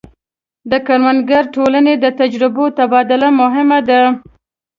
د 0.71 0.73
کروندګرو 0.87 1.49
ټولنې 1.55 1.93
د 1.97 2.05
تجربو 2.19 2.63
تبادله 2.77 3.29
مهمه 3.41 3.79
ده. 3.89 4.01